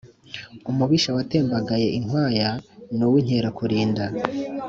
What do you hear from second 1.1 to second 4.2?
watembagaye inkwaya ni uw’Inkerakulinda